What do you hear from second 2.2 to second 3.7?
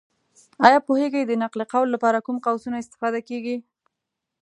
کوم قوسونه استفاده کېږي؟